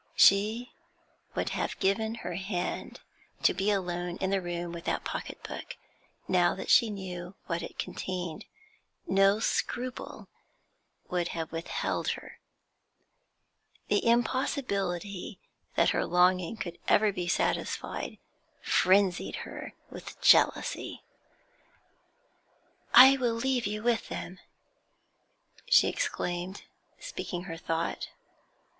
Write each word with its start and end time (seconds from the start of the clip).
She 0.15 0.71
would 1.35 1.49
have 1.49 1.77
given 1.79 2.15
her 2.25 2.33
hand 2.33 3.01
to 3.43 3.53
be 3.53 3.69
alone 3.69 4.15
in 4.17 4.31
the 4.31 4.41
room 4.41 4.71
with 4.71 4.85
that 4.85 5.03
pocket 5.03 5.43
book, 5.43 5.77
now 6.27 6.55
that 6.55 6.71
she 6.71 6.89
knew 6.89 7.35
what 7.45 7.61
it 7.61 7.77
contained; 7.77 8.45
no 9.05 9.39
scruple 9.39 10.27
would 11.11 11.27
have 11.37 11.51
withheld 11.51 12.09
her. 12.17 12.39
The 13.89 14.03
impossibility 14.03 15.37
that 15.75 15.91
her 15.91 16.03
longing 16.07 16.57
could 16.57 16.79
ever 16.87 17.11
be 17.13 17.27
satisfied 17.27 18.17
frenzied 18.63 19.35
her 19.45 19.75
with 19.91 20.19
jealousy. 20.19 21.03
'I 22.95 23.17
will 23.17 23.35
leave 23.35 23.67
you 23.67 23.83
with 23.83 24.09
them,' 24.09 24.39
she 25.69 25.87
exclaimed, 25.87 26.63
speaking 26.99 27.43
her' 27.43 27.55
thought. 27.57 28.09